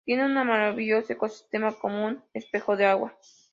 Tienen 0.03 0.35
un 0.35 0.47
maravilloso 0.47 1.13
ecosistema, 1.13 1.73
como 1.75 2.07
un 2.07 2.23
espejo 2.33 2.75
de 2.75 2.87
agua. 2.87 3.15